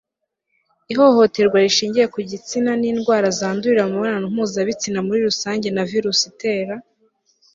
[0.87, 6.23] y ihohoterwa rishingiye ku gitsina n indwara zandurira mu mibonano mpuzabitsina muri rusange na virusi
[6.31, 6.73] itera